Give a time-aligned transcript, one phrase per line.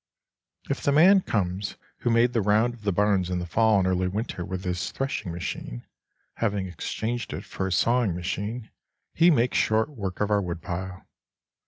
[0.67, 3.87] If the man comes who made the round of the barns in the fall and
[3.87, 5.85] early winter with his threshing machine,
[6.37, 8.71] having exchanged it for a sawing machine,
[9.13, 11.05] he makes short work of our woodpile.